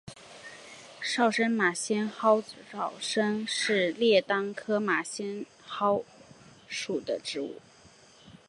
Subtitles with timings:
[0.99, 6.03] 沼生马先蒿沼生是列当科马先蒿
[6.67, 7.61] 属的植物。